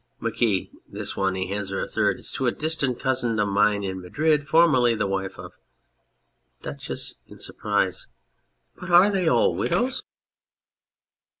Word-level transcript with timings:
MARQUIS. 0.19 0.69
This 0.87 1.15
one 1.15 1.35
(he 1.35 1.49
hands 1.49 1.69
her 1.69 1.79
a 1.79 1.87
third) 1.87 2.19
is 2.19 2.31
to 2.31 2.47
a 2.47 2.51
distant 2.51 2.99
cousin 2.99 3.39
of 3.39 3.47
mine 3.49 3.83
in 3.83 4.01
Madrid, 4.01 4.47
formerly 4.47 4.95
the 4.95 5.05
wife 5.05 5.37
of 5.37 5.59
DUCHESS 6.63 7.17
(in 7.27 7.37
surprise]. 7.37 8.07
But 8.73 8.89
are 8.89 9.11
they 9.11 9.27
all 9.29 9.53
widows 9.53 10.01